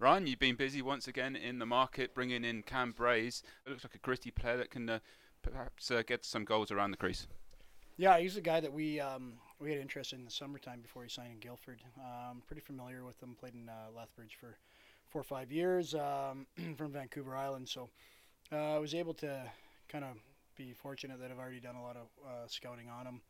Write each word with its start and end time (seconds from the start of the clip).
Ryan, 0.00 0.26
you've 0.26 0.38
been 0.38 0.54
busy 0.54 0.80
once 0.80 1.06
again 1.08 1.36
in 1.36 1.58
the 1.58 1.66
market, 1.66 2.14
bringing 2.14 2.42
in 2.42 2.62
Cam 2.62 2.94
Braes. 2.94 3.42
It 3.66 3.68
looks 3.68 3.84
like 3.84 3.94
a 3.94 3.98
gritty 3.98 4.30
player 4.30 4.56
that 4.56 4.70
can 4.70 4.88
uh, 4.88 5.00
perhaps 5.42 5.90
uh, 5.90 6.02
get 6.06 6.24
some 6.24 6.46
goals 6.46 6.70
around 6.70 6.92
the 6.92 6.96
crease. 6.96 7.26
Yeah, 7.98 8.18
he's 8.18 8.38
a 8.38 8.40
guy 8.40 8.60
that 8.60 8.72
we 8.72 8.98
um, 8.98 9.34
we 9.60 9.70
had 9.70 9.78
interest 9.78 10.14
in 10.14 10.24
the 10.24 10.30
summertime 10.30 10.80
before 10.80 11.02
he 11.02 11.10
signed 11.10 11.32
in 11.32 11.38
Guildford. 11.38 11.82
Um, 11.98 12.40
pretty 12.46 12.62
familiar 12.62 13.04
with 13.04 13.22
him. 13.22 13.36
Played 13.38 13.52
in 13.52 13.68
uh, 13.68 13.94
Lethbridge 13.94 14.38
for 14.40 14.56
four 15.10 15.20
or 15.20 15.24
five 15.24 15.52
years 15.52 15.94
um, 15.94 16.46
from 16.78 16.92
Vancouver 16.92 17.36
Island. 17.36 17.68
So 17.68 17.90
uh, 18.50 18.76
I 18.76 18.78
was 18.78 18.94
able 18.94 19.12
to 19.14 19.42
kind 19.90 20.04
of 20.04 20.16
be 20.56 20.72
fortunate 20.72 21.20
that 21.20 21.30
I've 21.30 21.38
already 21.38 21.60
done 21.60 21.76
a 21.76 21.82
lot 21.82 21.96
of 21.96 22.06
uh, 22.26 22.46
scouting 22.46 22.88
on 22.88 23.06
him. 23.06 23.20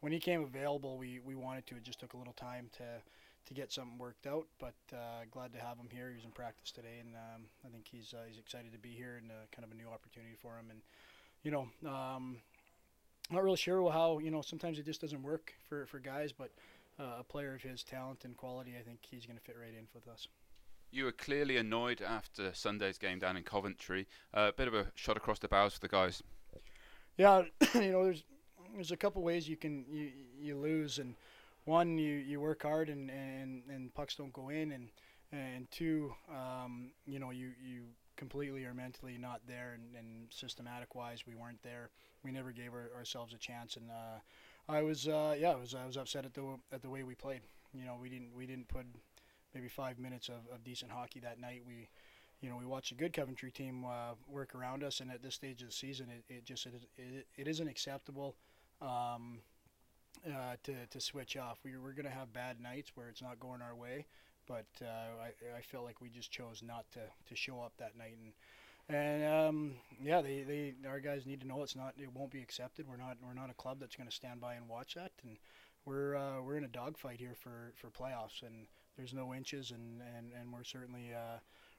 When 0.00 0.12
he 0.12 0.18
came 0.18 0.42
available, 0.42 0.98
we, 0.98 1.20
we 1.24 1.36
wanted 1.36 1.68
to. 1.68 1.76
It 1.76 1.84
just 1.84 2.00
took 2.00 2.14
a 2.14 2.16
little 2.16 2.32
time 2.32 2.68
to 2.78 2.84
to 3.46 3.54
get 3.54 3.72
something 3.72 3.98
worked 3.98 4.26
out. 4.26 4.46
But 4.58 4.74
uh, 4.92 5.24
glad 5.30 5.52
to 5.52 5.58
have 5.58 5.78
him 5.78 5.88
here. 5.90 6.08
He 6.10 6.16
was 6.16 6.24
in 6.24 6.30
practice 6.30 6.70
today, 6.70 7.00
and 7.00 7.14
um, 7.14 7.42
I 7.64 7.68
think 7.68 7.86
he's 7.90 8.14
uh, 8.14 8.24
he's 8.28 8.38
excited 8.38 8.72
to 8.72 8.78
be 8.78 8.90
here 8.90 9.18
and 9.20 9.30
uh, 9.30 9.46
kind 9.54 9.64
of 9.64 9.72
a 9.72 9.74
new 9.74 9.88
opportunity 9.88 10.34
for 10.40 10.56
him. 10.58 10.66
And 10.70 10.80
you 11.42 11.50
know, 11.50 11.68
um, 11.88 12.38
not 13.30 13.42
really 13.42 13.56
sure 13.56 13.90
how 13.90 14.18
you 14.18 14.30
know 14.30 14.42
sometimes 14.42 14.78
it 14.78 14.86
just 14.86 15.00
doesn't 15.00 15.22
work 15.22 15.54
for 15.68 15.86
for 15.86 15.98
guys, 15.98 16.32
but 16.32 16.50
uh, 16.98 17.16
a 17.20 17.24
player 17.24 17.54
of 17.54 17.62
his 17.62 17.82
talent 17.82 18.24
and 18.24 18.36
quality, 18.36 18.74
I 18.78 18.82
think 18.82 19.00
he's 19.02 19.26
going 19.26 19.38
to 19.38 19.44
fit 19.44 19.56
right 19.60 19.74
in 19.76 19.86
with 19.94 20.08
us. 20.08 20.28
You 20.90 21.04
were 21.04 21.12
clearly 21.12 21.56
annoyed 21.56 22.00
after 22.00 22.54
Sunday's 22.54 22.96
game 22.96 23.18
down 23.18 23.36
in 23.36 23.42
Coventry. 23.42 24.06
A 24.32 24.38
uh, 24.38 24.52
bit 24.52 24.68
of 24.68 24.74
a 24.74 24.86
shot 24.94 25.16
across 25.16 25.38
the 25.38 25.48
bows 25.48 25.74
for 25.74 25.80
the 25.80 25.88
guys. 25.88 26.22
Yeah, 27.18 27.42
you 27.74 27.92
know, 27.92 28.04
there's 28.04 28.24
there's 28.74 28.92
a 28.92 28.96
couple 28.96 29.22
ways 29.22 29.48
you 29.48 29.56
can 29.56 29.84
you 29.90 30.10
you 30.38 30.56
lose, 30.56 30.98
and 30.98 31.14
one 31.66 31.98
you, 31.98 32.14
you 32.14 32.40
work 32.40 32.62
hard 32.62 32.88
and, 32.88 33.10
and, 33.10 33.62
and 33.68 33.92
pucks 33.92 34.14
don't 34.16 34.32
go 34.32 34.48
in, 34.48 34.72
and 34.72 34.88
and 35.32 35.68
two, 35.72 36.14
um, 36.30 36.92
you 37.04 37.18
know, 37.18 37.30
you 37.30 37.50
you 37.62 37.82
completely 38.16 38.64
or 38.64 38.72
mentally 38.72 39.18
not 39.18 39.40
there, 39.46 39.74
and, 39.74 39.94
and 39.96 40.28
systematic 40.30 40.94
wise, 40.94 41.26
we 41.26 41.34
weren't 41.34 41.62
there. 41.62 41.90
We 42.24 42.32
never 42.32 42.52
gave 42.52 42.72
our, 42.72 42.90
ourselves 42.96 43.34
a 43.34 43.38
chance, 43.38 43.76
and 43.76 43.90
uh, 43.90 44.72
I 44.72 44.82
was 44.82 45.06
uh, 45.08 45.36
yeah, 45.38 45.50
I 45.50 45.56
was 45.56 45.74
I 45.74 45.84
was 45.84 45.96
upset 45.96 46.24
at 46.24 46.34
the 46.34 46.56
at 46.72 46.82
the 46.82 46.88
way 46.88 47.02
we 47.02 47.14
played. 47.14 47.42
You 47.74 47.84
know, 47.84 47.96
we 48.00 48.08
didn't 48.08 48.34
we 48.34 48.46
didn't 48.46 48.68
put 48.68 48.86
maybe 49.54 49.68
five 49.68 49.98
minutes 49.98 50.28
of, 50.28 50.46
of 50.52 50.62
decent 50.64 50.92
hockey 50.92 51.20
that 51.20 51.40
night. 51.40 51.62
We 51.66 51.88
you 52.40 52.50
know, 52.50 52.56
we 52.56 52.66
watched 52.66 52.92
a 52.92 52.94
good 52.94 53.12
Coventry 53.12 53.50
team 53.50 53.84
uh, 53.84 54.12
work 54.28 54.54
around 54.54 54.84
us, 54.84 55.00
and 55.00 55.10
at 55.10 55.22
this 55.22 55.34
stage 55.34 55.62
of 55.62 55.68
the 55.68 55.74
season, 55.74 56.08
it, 56.10 56.32
it 56.32 56.44
just 56.44 56.66
it, 56.66 56.74
it, 56.96 57.26
it 57.36 57.48
isn't 57.48 57.66
acceptable 57.66 58.36
um, 58.80 59.40
uh, 60.26 60.56
to, 60.64 60.74
to 60.90 61.00
switch 61.00 61.36
off. 61.36 61.58
We, 61.64 61.76
we're 61.76 61.92
going 61.92 62.06
to 62.06 62.10
have 62.10 62.32
bad 62.32 62.60
nights 62.60 62.92
where 62.94 63.08
it's 63.08 63.22
not 63.22 63.40
going 63.40 63.62
our 63.62 63.74
way, 63.74 64.06
but 64.46 64.66
uh, 64.82 65.22
I, 65.22 65.58
I 65.58 65.60
feel 65.60 65.82
like 65.82 66.00
we 66.00 66.08
just 66.08 66.30
chose 66.30 66.62
not 66.62 66.84
to, 66.92 67.00
to 67.28 67.36
show 67.36 67.60
up 67.60 67.72
that 67.78 67.96
night. 67.96 68.16
And 68.22 68.32
and 68.88 69.24
um, 69.24 69.74
yeah, 70.00 70.22
they, 70.22 70.42
they 70.42 70.74
our 70.88 71.00
guys 71.00 71.26
need 71.26 71.40
to 71.40 71.46
know 71.46 71.64
it's 71.64 71.74
not 71.74 71.94
it 71.98 72.12
won't 72.14 72.30
be 72.30 72.40
accepted. 72.40 72.86
We're 72.88 72.96
not 72.96 73.16
we're 73.20 73.34
not 73.34 73.50
a 73.50 73.54
club 73.54 73.78
that's 73.80 73.96
going 73.96 74.08
to 74.08 74.14
stand 74.14 74.40
by 74.40 74.54
and 74.54 74.68
watch 74.68 74.94
that. 74.94 75.10
And 75.24 75.38
we're 75.84 76.16
uh, 76.16 76.42
we're 76.42 76.56
in 76.56 76.64
a 76.64 76.68
dogfight 76.68 77.18
here 77.18 77.34
for, 77.34 77.72
for 77.76 77.88
playoffs, 77.88 78.42
and 78.42 78.66
there's 78.96 79.14
no 79.14 79.34
inches, 79.34 79.70
and, 79.70 80.02
and, 80.16 80.32
and 80.38 80.52
we're 80.52 80.64
certainly 80.64 81.12
uh, 81.14 81.38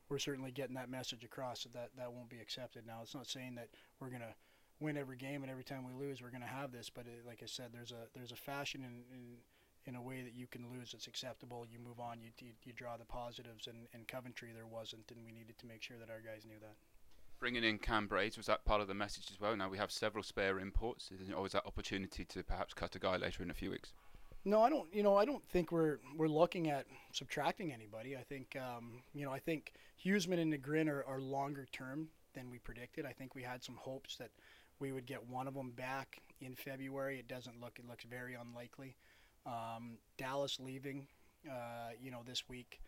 we're 0.09 0.19
certainly 0.19 0.51
getting 0.51 0.75
that 0.75 0.89
message 0.89 1.23
across 1.23 1.63
that, 1.63 1.73
that 1.73 1.89
that 1.97 2.11
won't 2.11 2.29
be 2.29 2.39
accepted. 2.39 2.85
Now, 2.87 2.99
it's 3.01 3.15
not 3.15 3.27
saying 3.27 3.55
that 3.55 3.69
we're 3.99 4.09
going 4.09 4.21
to 4.21 4.33
win 4.79 4.97
every 4.97 5.17
game 5.17 5.41
and 5.43 5.51
every 5.51 5.63
time 5.63 5.83
we 5.85 5.93
lose 5.93 6.21
we're 6.21 6.29
going 6.29 6.41
to 6.41 6.47
have 6.47 6.71
this, 6.71 6.89
but 6.89 7.05
it, 7.05 7.25
like 7.25 7.39
I 7.41 7.47
said, 7.47 7.67
there's 7.73 7.91
a 7.91 8.07
there's 8.15 8.31
a 8.31 8.35
fashion 8.35 8.81
in, 8.81 9.03
in 9.15 9.37
in 9.85 9.95
a 9.95 10.01
way 10.01 10.21
that 10.21 10.35
you 10.35 10.47
can 10.47 10.65
lose 10.69 10.93
it's 10.93 11.07
acceptable. 11.07 11.65
You 11.71 11.79
move 11.79 11.99
on, 11.99 12.19
you, 12.21 12.29
you, 12.39 12.51
you 12.63 12.73
draw 12.73 12.97
the 12.97 13.05
positives, 13.05 13.67
and 13.67 13.87
in 13.93 14.05
Coventry 14.05 14.49
there 14.53 14.67
wasn't, 14.67 15.09
and 15.11 15.25
we 15.25 15.31
needed 15.31 15.57
to 15.59 15.65
make 15.65 15.81
sure 15.81 15.97
that 15.97 16.09
our 16.09 16.19
guys 16.19 16.45
knew 16.45 16.59
that. 16.59 16.75
Bringing 17.39 17.63
in 17.63 17.77
Cam 17.77 18.07
Braes, 18.07 18.35
was 18.35 18.47
that 18.47 18.65
part 18.65 18.81
of 18.81 18.87
the 18.87 18.95
message 18.95 19.29
as 19.31 19.39
well? 19.39 19.55
Now 19.55 19.69
we 19.69 19.77
have 19.77 19.91
several 19.91 20.23
spare 20.23 20.59
imports. 20.59 21.11
Is 21.11 21.31
always 21.33 21.51
that 21.51 21.65
opportunity 21.65 22.25
to 22.25 22.43
perhaps 22.43 22.73
cut 22.73 22.95
a 22.95 22.99
guy 22.99 23.17
later 23.17 23.43
in 23.43 23.51
a 23.51 23.53
few 23.53 23.69
weeks? 23.69 23.93
No, 24.43 24.61
I 24.61 24.69
don't. 24.69 24.91
You 24.93 25.03
know, 25.03 25.15
I 25.15 25.25
don't 25.25 25.45
think 25.49 25.71
we're 25.71 25.99
we're 26.15 26.27
looking 26.27 26.69
at 26.69 26.85
subtracting 27.11 27.71
anybody. 27.73 28.15
I 28.15 28.23
think, 28.23 28.55
um, 28.55 29.03
you 29.13 29.25
know, 29.25 29.31
I 29.31 29.39
think 29.39 29.73
Hughesman 30.03 30.39
and 30.39 30.53
Negrin 30.53 30.89
are, 30.89 31.03
are 31.05 31.19
longer 31.19 31.67
term 31.71 32.07
than 32.33 32.49
we 32.49 32.57
predicted. 32.57 33.05
I 33.05 33.11
think 33.11 33.35
we 33.35 33.43
had 33.43 33.63
some 33.63 33.75
hopes 33.75 34.15
that 34.17 34.31
we 34.79 34.91
would 34.91 35.05
get 35.05 35.27
one 35.27 35.47
of 35.47 35.53
them 35.53 35.71
back 35.71 36.21
in 36.41 36.55
February. 36.55 37.19
It 37.19 37.27
doesn't 37.27 37.59
look. 37.61 37.79
It 37.79 37.87
looks 37.87 38.03
very 38.03 38.35
unlikely. 38.35 38.95
Um, 39.45 39.97
Dallas 40.17 40.59
leaving, 40.59 41.07
uh, 41.49 41.91
you 42.01 42.11
know, 42.11 42.21
this 42.25 42.47
week, 42.49 42.81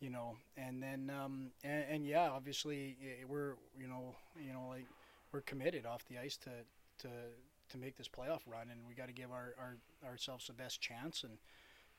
you 0.00 0.10
know, 0.10 0.36
and 0.56 0.82
then 0.82 1.10
um, 1.10 1.50
and, 1.62 1.84
and 1.90 2.06
yeah, 2.06 2.30
obviously 2.30 2.96
we're 3.28 3.54
you 3.78 3.88
know 3.88 4.14
you 4.36 4.52
know 4.52 4.66
like 4.68 4.86
we're 5.32 5.42
committed 5.42 5.86
off 5.86 6.04
the 6.06 6.18
ice 6.18 6.36
to 6.38 6.50
to 6.98 7.08
to 7.70 7.78
make 7.78 7.96
this 7.96 8.08
playoff 8.08 8.40
run, 8.46 8.68
and 8.70 8.80
we 8.86 8.94
got 8.94 9.08
to 9.08 9.12
give 9.12 9.32
our, 9.32 9.54
our 9.58 9.76
ourselves 10.08 10.46
the 10.46 10.52
best 10.52 10.80
chance. 10.80 11.24
And 11.24 11.38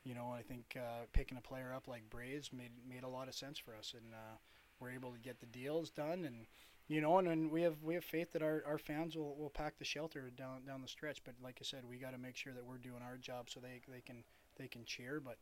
you 0.04 0.14
know, 0.14 0.32
I 0.36 0.42
think 0.42 0.76
uh, 0.76 1.04
picking 1.12 1.36
a 1.36 1.40
player 1.40 1.72
up 1.74 1.88
like 1.88 2.08
Braes 2.10 2.52
made 2.52 2.70
made 2.88 3.02
a 3.02 3.08
lot 3.08 3.28
of 3.28 3.34
sense 3.34 3.58
for 3.58 3.74
us, 3.74 3.94
and 3.94 4.14
uh, 4.14 4.36
we're 4.80 4.90
able 4.90 5.12
to 5.12 5.18
get 5.18 5.40
the 5.40 5.46
deals 5.46 5.90
done 5.90 6.24
and 6.24 6.46
you 6.88 7.00
know, 7.00 7.18
and, 7.18 7.26
and 7.28 7.50
we 7.50 7.62
have 7.62 7.82
we 7.82 7.94
have 7.94 8.04
faith 8.04 8.32
that 8.32 8.42
our, 8.42 8.62
our 8.66 8.78
fans 8.78 9.16
will, 9.16 9.34
will 9.36 9.50
pack 9.50 9.78
the 9.78 9.84
shelter 9.84 10.30
down 10.36 10.64
down 10.66 10.82
the 10.82 10.88
stretch. 10.88 11.22
But 11.24 11.34
like 11.42 11.58
I 11.60 11.64
said, 11.64 11.80
we 11.88 11.96
got 11.96 12.12
to 12.12 12.18
make 12.18 12.36
sure 12.36 12.52
that 12.52 12.64
we're 12.64 12.78
doing 12.78 13.02
our 13.02 13.16
job 13.16 13.50
so 13.50 13.60
they, 13.60 13.80
they 13.92 14.00
can 14.00 14.22
they 14.56 14.68
can 14.68 14.84
cheer. 14.84 15.20
But 15.20 15.36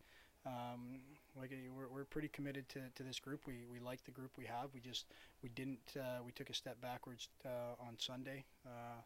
um, 0.46 1.00
like 1.38 1.52
we're, 1.76 1.88
we're 1.88 2.04
pretty 2.04 2.28
committed 2.28 2.68
to, 2.70 2.80
to 2.94 3.02
this 3.02 3.18
group. 3.18 3.42
We, 3.46 3.64
we 3.70 3.78
like 3.78 4.04
the 4.04 4.10
group 4.10 4.30
we 4.38 4.44
have. 4.46 4.68
We 4.74 4.80
just 4.80 5.06
we 5.42 5.50
didn't 5.50 5.96
uh, 5.98 6.22
we 6.24 6.32
took 6.32 6.48
a 6.48 6.54
step 6.54 6.80
backwards 6.80 7.28
uh, 7.44 7.86
on 7.86 7.96
Sunday. 7.98 8.44
Uh, 8.66 9.00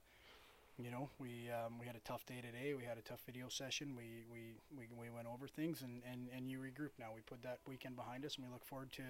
you 0.81 0.93
know, 0.93 1.09
we 1.19 1.51
um, 1.51 1.75
we 1.81 1.87
had 1.87 1.97
a 1.97 2.01
tough 2.01 2.25
day 2.25 2.41
today. 2.41 2.75
We 2.75 2.85
had 2.85 2.99
a 2.99 3.03
tough 3.03 3.21
video 3.27 3.49
session. 3.49 3.97
We 3.97 4.23
we, 4.31 4.55
we, 4.77 4.87
we 4.97 5.11
went 5.11 5.27
over 5.27 5.49
things 5.49 5.83
and, 5.83 6.03
and, 6.11 6.29
and 6.37 6.49
you 6.49 6.59
regroup 6.59 6.91
now. 7.01 7.07
We 7.13 7.23
put 7.23 7.43
that 7.43 7.59
weekend 7.67 7.97
behind 7.97 8.25
us 8.25 8.37
and 8.37 8.47
we 8.47 8.53
look 8.53 8.65
forward 8.65 8.93
to 8.93 9.03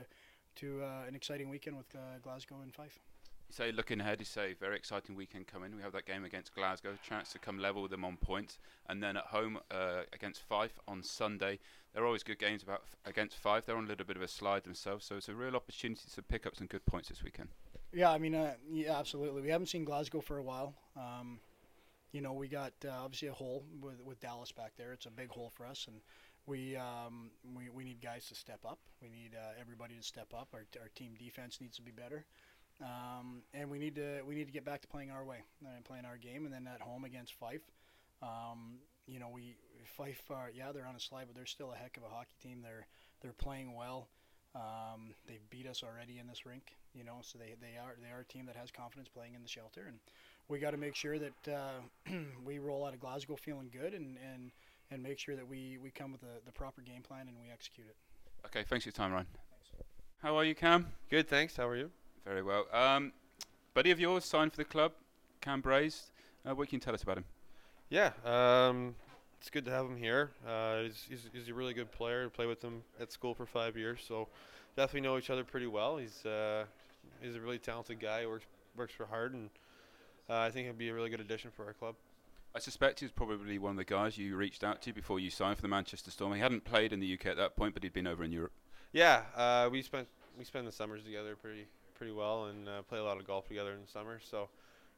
to 0.56 0.83
uh, 0.83 1.06
an 1.06 1.15
exciting 1.15 1.50
weekend 1.50 1.77
with 1.77 1.94
uh, 1.94 2.19
Glasgow 2.22 2.56
and 2.62 2.75
Fife. 2.75 2.99
Say 3.50 3.72
looking 3.72 4.00
ahead, 4.00 4.20
you 4.20 4.26
say 4.26 4.53
very 4.53 4.76
exciting 4.76 5.16
weekend 5.16 5.47
coming. 5.47 5.75
We 5.75 5.82
have 5.82 5.92
that 5.92 6.04
game 6.04 6.22
against 6.25 6.54
Glasgow, 6.54 6.91
chance 7.03 7.32
to 7.32 7.38
come 7.38 7.59
level 7.59 7.81
with 7.81 7.91
them 7.91 8.04
on 8.04 8.19
points, 8.19 8.59
and 8.88 9.03
then 9.03 9.16
at 9.16 9.25
home 9.25 9.59
uh, 9.70 10.03
against 10.12 10.42
Fife 10.42 10.78
on 10.86 11.03
Sunday. 11.03 11.58
They're 11.94 12.04
always 12.04 12.22
good 12.22 12.38
games 12.38 12.62
about 12.62 12.82
f- 12.84 12.97
against 13.06 13.38
Fife. 13.38 13.64
They're 13.64 13.76
on 13.76 13.84
a 13.84 13.88
little 13.88 14.04
bit 14.04 14.16
of 14.16 14.22
a 14.22 14.28
slide 14.28 14.64
themselves, 14.64 15.06
so 15.06 15.16
it's 15.16 15.31
a 15.31 15.34
real 15.34 15.56
opportunity 15.56 16.03
to 16.14 16.22
pick 16.22 16.47
up 16.47 16.56
some 16.56 16.66
good 16.66 16.84
points 16.84 17.08
this 17.08 17.22
weekend. 17.22 17.48
Yeah, 17.91 18.10
I 18.10 18.19
mean, 18.19 18.34
uh, 18.34 18.54
yeah, 18.70 18.98
absolutely. 18.98 19.41
We 19.41 19.48
haven't 19.48 19.69
seen 19.69 19.84
Glasgow 19.84 20.20
for 20.20 20.37
a 20.37 20.42
while. 20.42 20.75
Um, 20.94 21.41
you 22.12 22.20
know, 22.20 22.34
we 22.34 22.48
got 22.48 22.75
uh, 22.84 22.91
obviously 23.03 23.28
a 23.28 23.32
hole 23.32 23.64
with 23.81 24.00
with 24.04 24.20
Dallas 24.20 24.53
back 24.53 24.72
there. 24.76 24.92
It's 24.92 25.06
a 25.06 25.10
big 25.10 25.31
hole 25.31 25.50
for 25.56 25.64
us, 25.64 25.87
and 25.88 26.03
we 26.47 26.76
um, 26.76 27.31
we, 27.54 27.70
we 27.70 27.84
need 27.84 28.03
guys 28.03 28.28
to 28.28 28.34
step 28.34 28.60
up. 28.66 28.78
We 29.00 29.08
need 29.08 29.32
uh, 29.34 29.58
everybody 29.58 29.94
to 29.97 30.03
step 30.03 30.34
up. 30.34 30.48
Our, 30.53 30.66
our 30.81 30.88
team 30.94 31.14
defense 31.19 31.62
needs 31.62 31.76
to 31.76 31.82
be 31.82 31.92
better. 31.92 32.26
Um, 32.81 33.43
and 33.55 33.71
we 33.71 33.78
need 33.78 33.97
to 33.97 34.21
we 34.27 34.34
need 34.34 34.47
to 34.47 34.53
get 34.53 34.65
back 34.65 34.83
to 34.83 34.89
playing 34.89 35.11
our 35.11 35.25
way 35.25 35.39
and 35.75 35.84
playing 35.84 36.05
our 36.05 36.16
game. 36.16 36.44
And 36.44 36.55
then 36.55 36.69
at 36.72 36.81
home 36.81 37.05
against 37.05 37.34
Fife, 37.34 37.62
um, 38.22 38.78
you 39.06 39.19
know, 39.19 39.28
we 39.33 39.56
Fife, 39.84 40.22
uh, 40.31 40.47
yeah, 40.55 40.71
they're 40.72 40.87
on 40.87 40.94
a 40.94 41.00
slide, 41.00 41.27
but 41.27 41.34
they're 41.34 41.47
still 41.47 41.72
a 41.72 41.77
heck 41.77 41.97
of 41.97 42.03
a 42.05 42.09
hockey 42.09 42.37
team. 42.43 42.61
They're 42.62 42.87
they're 43.21 43.33
playing 43.33 43.75
well. 43.75 44.09
Um, 44.55 45.15
they've 45.27 45.50
beat 45.50 45.67
us 45.67 45.83
already 45.83 46.19
in 46.19 46.27
this 46.27 46.47
rink, 46.47 46.72
you 46.94 47.05
know, 47.05 47.19
so 47.22 47.38
they, 47.38 47.55
they 47.61 47.77
are 47.78 47.97
they 48.03 48.11
are 48.11 48.21
a 48.21 48.25
team 48.25 48.47
that 48.47 48.56
has 48.56 48.71
confidence 48.71 49.09
playing 49.09 49.34
in 49.34 49.43
the 49.43 49.49
shelter, 49.49 49.84
and 49.87 49.99
we 50.49 50.59
got 50.59 50.71
to 50.71 50.77
make 50.77 50.94
sure 50.94 51.19
that 51.19 51.49
uh, 51.49 52.12
we 52.44 52.59
roll 52.59 52.84
out 52.84 52.94
of 52.94 53.00
Glasgow 53.00 53.37
feeling 53.37 53.71
good 53.72 53.94
and, 53.94 54.17
and, 54.33 54.50
and 54.91 55.03
make 55.03 55.19
sure 55.19 55.37
that 55.37 55.47
we, 55.47 55.78
we 55.83 55.91
come 55.91 56.11
with 56.11 56.22
the, 56.22 56.41
the 56.47 56.53
proper 56.53 56.81
game 56.81 57.03
plan 57.03 57.28
and 57.28 57.37
we 57.41 57.50
execute 57.53 57.87
it. 57.87 57.97
Okay, 58.47 58.65
thanks 58.69 58.84
for 58.84 58.88
your 58.88 58.93
time, 58.93 59.12
Ryan. 59.12 59.27
Thanks. 59.50 59.84
How 60.22 60.37
are 60.37 60.44
you, 60.44 60.55
Cam? 60.55 60.87
Good, 61.11 61.29
thanks. 61.29 61.56
How 61.56 61.69
are 61.69 61.76
you? 61.76 61.91
Very 62.25 62.43
well. 62.43 62.67
Um, 62.73 63.12
buddy 63.75 63.91
of 63.91 64.00
yours 64.00 64.25
signed 64.25 64.53
for 64.53 64.59
the 64.59 64.65
club, 64.65 64.93
Cam 65.41 65.62
Braes. 65.62 66.11
Uh, 66.44 66.55
what 66.55 66.69
can 66.69 66.76
you 66.76 66.81
tell 66.81 66.94
us 66.94 67.03
about 67.03 67.19
him? 67.19 67.25
Yeah, 67.91 68.11
um, 68.25 68.94
it's 69.41 69.50
good 69.50 69.65
to 69.65 69.70
have 69.70 69.87
him 69.87 69.97
here. 69.97 70.31
Uh, 70.47 70.82
he's, 70.82 71.06
he's, 71.09 71.31
he's, 71.32 71.49
a 71.49 71.55
really 71.55 71.75
good 71.75 71.91
player. 71.91 72.25
I 72.26 72.29
played 72.29 72.49
with 72.49 72.62
him 72.62 72.82
at 73.00 73.12
school 73.12 73.35
for 73.35 73.47
five 73.47 73.76
years, 73.76 74.00
so 74.06 74.29
definitely 74.76 75.03
know 75.03 75.17
each 75.17 75.31
other 75.31 75.44
pretty 75.44 75.67
well. 75.67 75.97
He's 75.97 76.25
uh, 76.26 76.65
he's 77.20 77.35
a 77.35 77.41
really 77.41 77.59
talented 77.59 78.00
guy. 78.00 78.26
works 78.26 78.47
works 78.76 78.94
for 78.94 79.06
hard, 79.06 79.35
and 79.35 79.50
uh, 80.29 80.38
I 80.38 80.50
think 80.50 80.67
he'll 80.67 80.75
be 80.75 80.88
a 80.88 80.94
really 80.94 81.11
good 81.11 81.21
addition 81.21 81.50
for 81.50 81.64
our 81.67 81.73
club. 81.73 81.94
I 82.55 82.61
suspect 82.61 83.00
he's 83.00 83.11
probably 83.11 83.59
one 83.59 83.73
of 83.73 83.76
the 83.76 83.85
guys 83.85 84.17
you 84.17 84.37
reached 84.37 84.64
out 84.64 84.81
to 84.82 84.93
before 84.93 85.21
you 85.21 85.31
signed 85.31 85.56
for 85.56 85.62
the 85.62 85.69
Manchester 85.69 86.11
Storm. 86.11 86.32
He 86.32 86.41
hadn't 86.41 86.64
played 86.64 86.93
in 86.93 87.00
the 87.00 87.14
UK 87.14 87.26
at 87.26 87.37
that 87.37 87.56
point, 87.56 87.75
but 87.75 87.82
he'd 87.82 87.93
been 87.93 88.06
over 88.06 88.25
in 88.25 88.32
Europe. 88.32 88.53
Yeah, 88.93 89.23
uh, 89.37 89.69
we 89.71 89.82
spent 89.82 90.09
we 90.38 90.44
spent 90.44 90.67
the 90.67 90.73
summers 90.73 91.03
together 91.03 91.37
pretty 91.37 91.67
pretty 91.99 92.12
well 92.12 92.47
and 92.47 92.69
uh, 92.69 92.83
play 92.83 92.99
a 92.99 93.05
lot 93.05 93.19
of 93.19 93.27
golf 93.27 93.49
together 93.49 93.73
in 93.73 93.83
the 93.83 93.91
summer. 93.91 94.21
So 94.23 94.49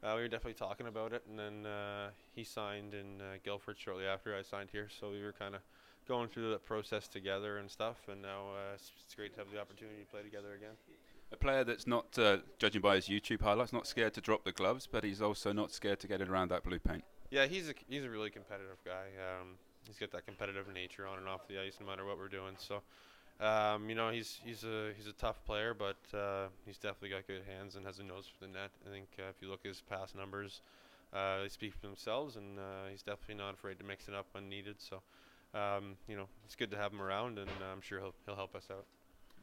uh, 0.02 0.12
we 0.14 0.22
were 0.22 0.28
definitely 0.28 0.54
talking 0.54 0.86
about 0.86 1.12
it. 1.12 1.24
And 1.28 1.38
then 1.38 1.66
uh, 1.66 2.10
he 2.34 2.44
signed 2.44 2.94
in 2.94 3.20
uh, 3.20 3.38
Guildford 3.44 3.78
shortly 3.78 4.04
after 4.04 4.36
I 4.36 4.42
signed 4.42 4.68
here. 4.70 4.88
So 5.00 5.10
we 5.10 5.22
were 5.22 5.32
kind 5.32 5.54
of 5.54 5.62
going 6.06 6.28
through 6.28 6.50
that 6.50 6.64
process 6.64 7.08
together 7.08 7.58
and 7.58 7.70
stuff. 7.70 7.96
And 8.10 8.22
now 8.22 8.50
uh, 8.52 8.74
it's, 8.74 8.92
it's 9.04 9.14
great 9.14 9.32
to 9.34 9.40
have 9.40 9.50
the 9.52 9.60
opportunity 9.60 10.00
to 10.02 10.06
play 10.06 10.22
together 10.22 10.54
again. 10.54 10.76
A 11.32 11.36
player 11.36 11.64
that's 11.64 11.86
not, 11.86 12.18
uh, 12.18 12.38
judging 12.58 12.80
by 12.80 12.96
his 12.96 13.08
YouTube 13.08 13.40
highlights, 13.40 13.72
not 13.72 13.86
scared 13.86 14.14
to 14.14 14.20
drop 14.20 14.44
the 14.44 14.52
gloves, 14.52 14.88
but 14.90 15.04
he's 15.04 15.22
also 15.22 15.52
not 15.52 15.70
scared 15.72 16.00
to 16.00 16.08
get 16.08 16.20
it 16.20 16.28
around 16.28 16.50
that 16.50 16.64
blue 16.64 16.80
paint. 16.80 17.04
Yeah, 17.30 17.46
he's 17.46 17.68
a 17.68 17.74
he's 17.88 18.02
a 18.02 18.10
really 18.10 18.30
competitive 18.30 18.82
guy. 18.84 19.06
Um, 19.16 19.54
he's 19.86 19.98
got 19.98 20.10
that 20.10 20.26
competitive 20.26 20.66
nature 20.74 21.06
on 21.06 21.18
and 21.18 21.28
off 21.28 21.46
the 21.46 21.60
ice, 21.60 21.76
no 21.80 21.86
matter 21.86 22.04
what 22.04 22.18
we're 22.18 22.28
doing. 22.28 22.56
So, 22.58 22.82
um, 23.40 23.88
you 23.88 23.94
know, 23.94 24.10
he's 24.10 24.38
he's 24.44 24.64
a 24.64 24.92
he's 24.96 25.06
a 25.06 25.12
tough 25.12 25.44
player, 25.44 25.74
but 25.74 25.96
uh, 26.16 26.48
he's 26.66 26.76
definitely 26.76 27.10
got 27.10 27.26
good 27.26 27.42
hands 27.48 27.76
and 27.76 27.86
has 27.86 27.98
a 27.98 28.02
nose 28.02 28.26
for 28.26 28.44
the 28.44 28.52
net. 28.52 28.70
I 28.86 28.90
think 28.90 29.08
uh, 29.18 29.30
if 29.30 29.40
you 29.40 29.48
look 29.48 29.60
at 29.64 29.68
his 29.68 29.80
past 29.80 30.14
numbers, 30.14 30.60
uh, 31.12 31.42
they 31.42 31.48
speak 31.48 31.72
for 31.74 31.86
themselves, 31.86 32.36
and 32.36 32.58
uh, 32.58 32.88
he's 32.90 33.02
definitely 33.02 33.36
not 33.36 33.54
afraid 33.54 33.78
to 33.78 33.84
mix 33.84 34.08
it 34.08 34.14
up 34.14 34.26
when 34.32 34.48
needed. 34.48 34.76
So, 34.78 35.00
um, 35.54 35.96
you 36.06 36.16
know, 36.16 36.26
it's 36.44 36.54
good 36.54 36.70
to 36.72 36.76
have 36.76 36.92
him 36.92 37.00
around, 37.00 37.38
and 37.38 37.48
uh, 37.48 37.72
I'm 37.72 37.80
sure 37.80 37.98
he'll 37.98 38.14
he'll 38.26 38.36
help 38.36 38.54
us 38.54 38.68
out. 38.70 38.84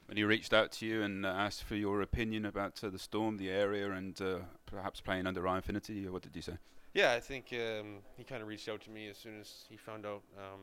When 0.05 0.15
he 0.15 0.23
reached 0.23 0.53
out 0.53 0.71
to 0.73 0.85
you 0.85 1.01
and 1.01 1.25
uh, 1.25 1.29
asked 1.29 1.63
for 1.63 1.75
your 1.75 2.01
opinion 2.01 2.45
about 2.45 2.81
uh, 2.83 2.89
the 2.89 2.99
storm, 2.99 3.38
the 3.38 3.49
area, 3.49 3.91
and 3.91 4.19
uh, 4.21 4.38
perhaps 4.65 5.01
playing 5.01 5.27
under 5.27 5.41
Ryan 5.41 5.61
Finnerty, 5.61 6.07
what 6.07 6.21
did 6.21 6.35
you 6.35 6.41
say? 6.41 6.53
Yeah, 6.94 7.11
I 7.13 7.19
think 7.19 7.47
um, 7.51 7.97
he 8.15 8.23
kind 8.23 8.41
of 8.41 8.47
reached 8.47 8.69
out 8.69 8.81
to 8.81 8.89
me 8.89 9.09
as 9.09 9.17
soon 9.17 9.39
as 9.41 9.65
he 9.69 9.75
found 9.75 10.05
out 10.05 10.21
um, 10.38 10.61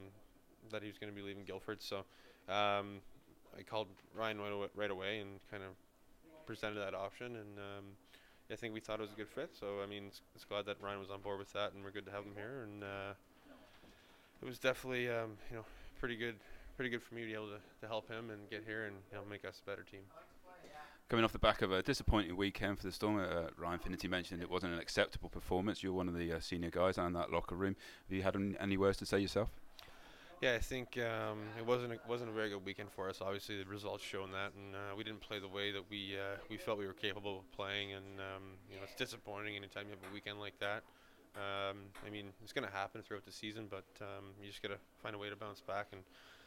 that 0.70 0.82
he 0.82 0.88
was 0.88 0.98
going 0.98 1.12
to 1.12 1.14
be 1.14 1.24
leaving 1.26 1.44
Guildford. 1.44 1.82
So 1.82 2.04
um, 2.48 3.00
I 3.58 3.62
called 3.62 3.88
Ryan 4.14 4.40
right 4.40 4.52
away, 4.52 4.68
right 4.74 4.90
away 4.90 5.20
and 5.20 5.40
kind 5.50 5.62
of 5.62 5.70
presented 6.46 6.80
that 6.80 6.94
option, 6.94 7.36
and 7.36 7.58
um, 7.58 7.84
I 8.50 8.56
think 8.56 8.74
we 8.74 8.80
thought 8.80 8.98
it 8.98 9.02
was 9.02 9.12
a 9.12 9.16
good 9.16 9.28
fit. 9.28 9.50
So 9.58 9.80
I 9.82 9.86
mean, 9.86 10.04
it's, 10.08 10.20
it's 10.34 10.44
glad 10.44 10.66
that 10.66 10.76
Ryan 10.80 11.00
was 11.00 11.10
on 11.10 11.20
board 11.20 11.38
with 11.38 11.52
that, 11.52 11.72
and 11.72 11.82
we're 11.84 11.90
good 11.90 12.06
to 12.06 12.12
have 12.12 12.24
him 12.24 12.32
here. 12.36 12.64
And 12.64 12.82
uh, 12.82 13.12
it 14.42 14.44
was 14.46 14.58
definitely 14.58 15.08
um, 15.08 15.36
you 15.50 15.56
know 15.56 15.64
pretty 15.98 16.16
good, 16.16 16.36
pretty 16.76 16.90
good 16.90 17.02
for 17.02 17.14
me 17.14 17.22
to 17.22 17.26
be 17.26 17.34
able 17.34 17.48
to, 17.48 17.60
to 17.80 17.86
help 17.86 18.08
him 18.08 18.30
and 18.30 18.48
get 18.50 18.64
here 18.66 18.86
and 18.86 18.96
you 19.10 19.18
know 19.18 19.24
make 19.28 19.44
us 19.44 19.60
a 19.64 19.70
better 19.70 19.82
team. 19.82 20.02
Coming 21.10 21.24
off 21.24 21.32
the 21.32 21.38
back 21.38 21.60
of 21.60 21.70
a 21.70 21.82
disappointing 21.82 22.34
weekend 22.34 22.78
for 22.78 22.84
the 22.84 22.92
Storm, 22.92 23.18
uh, 23.18 23.48
Ryan 23.58 23.78
Finnerty 23.78 24.08
mentioned 24.08 24.40
it 24.40 24.50
wasn't 24.50 24.72
an 24.72 24.78
acceptable 24.78 25.28
performance. 25.28 25.82
You're 25.82 25.92
one 25.92 26.08
of 26.08 26.16
the 26.16 26.32
uh, 26.32 26.40
senior 26.40 26.70
guys 26.70 26.96
in 26.96 27.12
that 27.12 27.30
locker 27.30 27.54
room. 27.54 27.76
Have 28.08 28.16
you 28.16 28.22
had 28.22 28.36
any 28.58 28.78
words 28.78 28.96
to 28.98 29.06
say 29.06 29.18
yourself? 29.18 29.50
Yeah, 30.44 30.56
I 30.56 30.58
think 30.58 30.98
um, 30.98 31.38
it 31.58 31.64
wasn't 31.64 31.94
a, 31.94 31.98
wasn't 32.06 32.28
a 32.28 32.32
very 32.34 32.50
good 32.50 32.66
weekend 32.66 32.90
for 32.92 33.08
us. 33.08 33.22
Obviously, 33.22 33.56
the 33.56 33.64
results 33.64 34.04
shown 34.04 34.30
that, 34.32 34.52
and 34.52 34.74
uh, 34.74 34.94
we 34.94 35.02
didn't 35.02 35.22
play 35.22 35.38
the 35.38 35.48
way 35.48 35.72
that 35.72 35.88
we 35.88 36.18
uh, 36.20 36.36
we 36.50 36.58
felt 36.58 36.76
we 36.76 36.86
were 36.86 36.92
capable 36.92 37.38
of 37.38 37.50
playing. 37.52 37.94
And 37.94 38.20
um, 38.20 38.42
you 38.68 38.76
know, 38.76 38.82
it's 38.84 38.94
disappointing 38.94 39.56
anytime 39.56 39.84
you 39.86 39.92
have 39.92 40.10
a 40.10 40.12
weekend 40.12 40.40
like 40.40 40.52
that. 40.60 40.82
Um, 41.34 41.78
I 42.06 42.10
mean, 42.10 42.26
it's 42.42 42.52
going 42.52 42.68
to 42.68 42.70
happen 42.70 43.00
throughout 43.00 43.24
the 43.24 43.32
season, 43.32 43.68
but 43.70 43.86
um, 44.02 44.36
you 44.38 44.50
just 44.50 44.60
got 44.60 44.68
to 44.68 44.78
find 45.02 45.16
a 45.16 45.18
way 45.18 45.30
to 45.30 45.36
bounce 45.36 45.62
back, 45.62 45.86
and 45.92 46.02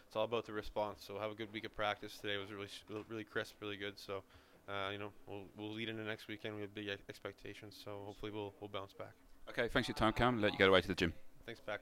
it's 0.05 0.15
all 0.15 0.25
about 0.25 0.45
the 0.45 0.53
response. 0.53 1.01
So 1.01 1.17
have 1.17 1.31
a 1.31 1.35
good 1.35 1.51
week 1.51 1.65
of 1.65 1.75
practice 1.75 2.19
today. 2.21 2.35
It 2.35 2.37
was 2.37 2.51
really 2.53 3.03
really 3.09 3.23
crisp, 3.23 3.55
really 3.61 3.77
good. 3.77 3.97
So. 3.97 4.21
Uh, 4.69 4.91
you 4.91 4.97
know, 4.97 5.11
we'll, 5.27 5.43
we'll 5.57 5.71
lead 5.71 5.87
into 5.87 6.03
next 6.03 6.27
weekend. 6.27 6.53
We 6.53 6.59
have 6.59 6.75
big 6.75 6.89
expectations, 7.07 7.73
so 7.85 8.01
hopefully 8.03 8.33
we'll, 8.33 8.53
we'll 8.59 8.67
bounce 8.67 8.91
back. 8.91 9.13
Okay, 9.47 9.69
thanks 9.69 9.87
for 9.87 9.91
your 9.91 9.95
time, 9.95 10.11
Cam. 10.11 10.41
Let 10.41 10.51
you 10.51 10.57
get 10.57 10.67
away 10.67 10.81
to 10.81 10.87
the 10.89 10.93
gym. 10.93 11.13
Thanks, 11.45 11.61
Pack. 11.65 11.79